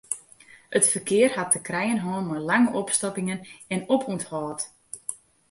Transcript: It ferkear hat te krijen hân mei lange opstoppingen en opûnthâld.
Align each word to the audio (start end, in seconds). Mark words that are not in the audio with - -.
It 0.77 0.85
ferkear 0.91 1.29
hat 1.37 1.51
te 1.53 1.59
krijen 1.67 2.01
hân 2.05 2.27
mei 2.29 2.41
lange 2.51 2.71
opstoppingen 2.81 3.39
en 3.73 3.81
opûnthâld. 3.95 4.59